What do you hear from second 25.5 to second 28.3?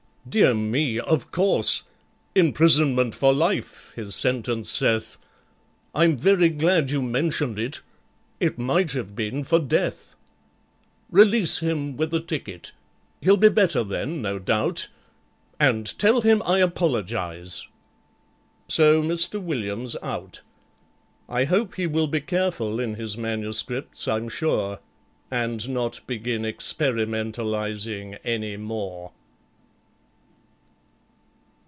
not begin experimentalizing